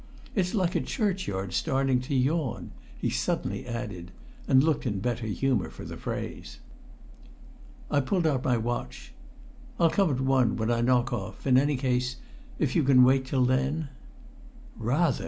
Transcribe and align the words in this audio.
"It's 0.33 0.55
like 0.55 0.73
a 0.73 0.81
churchyard 0.81 1.53
starting 1.53 1.99
to 2.01 2.15
yawn!" 2.15 2.71
he 2.97 3.11
suddenly 3.11 3.67
added, 3.67 4.09
and 4.47 4.63
looked 4.63 4.87
in 4.87 4.97
better 4.99 5.27
humour 5.27 5.69
for 5.69 5.85
the 5.85 5.95
phrase. 5.95 6.57
I 7.91 7.99
pulled 7.99 8.25
out 8.25 8.43
my 8.43 8.57
watch. 8.57 9.13
"I'll 9.79 9.91
come 9.91 10.09
at 10.09 10.19
one, 10.19 10.57
when 10.57 10.71
I 10.71 10.81
knock 10.81 11.13
off 11.13 11.45
in 11.45 11.55
any 11.55 11.77
case, 11.77 12.15
if 12.57 12.75
you 12.75 12.81
can 12.81 13.03
wait 13.03 13.25
till 13.25 13.45
then." 13.45 13.89
"Rather!" 14.75 15.19